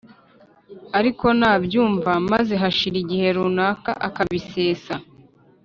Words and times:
Ariko 0.99 1.25
nabyumva 1.39 2.11
maze 2.31 2.53
hashira 2.61 2.97
igihe 3.03 3.27
runaka 3.37 3.91
akabisesa 4.07 4.93